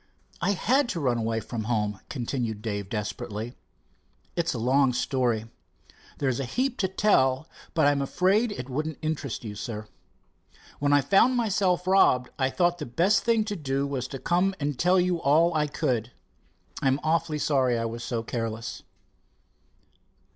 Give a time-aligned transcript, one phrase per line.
[0.41, 3.53] "I had to run away from home," continued Dave desperately.
[4.35, 5.45] "It's a long story.
[6.17, 9.87] There's a heap to tell, but I'm afraid it wouldn't interest you, sir.
[10.79, 14.55] When I found myself robbed, I thought the best thing to do was to come
[14.59, 16.11] and tell you all I could.
[16.81, 18.81] I'm awfully sorry I was so careless."